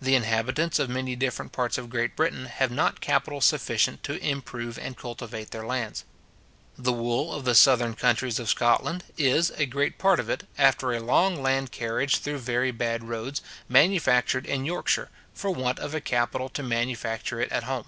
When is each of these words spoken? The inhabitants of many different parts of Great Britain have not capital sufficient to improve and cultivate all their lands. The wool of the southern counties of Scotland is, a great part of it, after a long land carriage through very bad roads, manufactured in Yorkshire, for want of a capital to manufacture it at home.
The 0.00 0.16
inhabitants 0.16 0.80
of 0.80 0.90
many 0.90 1.14
different 1.14 1.52
parts 1.52 1.78
of 1.78 1.90
Great 1.90 2.16
Britain 2.16 2.46
have 2.46 2.72
not 2.72 3.00
capital 3.00 3.40
sufficient 3.40 4.02
to 4.02 4.20
improve 4.20 4.76
and 4.76 4.96
cultivate 4.96 5.54
all 5.54 5.60
their 5.60 5.64
lands. 5.64 6.04
The 6.76 6.92
wool 6.92 7.32
of 7.32 7.44
the 7.44 7.54
southern 7.54 7.94
counties 7.94 8.40
of 8.40 8.48
Scotland 8.48 9.04
is, 9.16 9.50
a 9.50 9.66
great 9.66 9.96
part 9.96 10.18
of 10.18 10.28
it, 10.28 10.42
after 10.58 10.92
a 10.92 10.98
long 10.98 11.40
land 11.40 11.70
carriage 11.70 12.16
through 12.18 12.38
very 12.38 12.72
bad 12.72 13.04
roads, 13.04 13.42
manufactured 13.68 14.44
in 14.44 14.64
Yorkshire, 14.64 15.08
for 15.34 15.52
want 15.52 15.78
of 15.78 15.94
a 15.94 16.00
capital 16.00 16.48
to 16.48 16.64
manufacture 16.64 17.40
it 17.40 17.52
at 17.52 17.62
home. 17.62 17.84